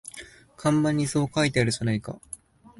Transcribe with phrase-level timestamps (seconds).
[0.57, 2.19] 看板にそう書いてあるじゃないか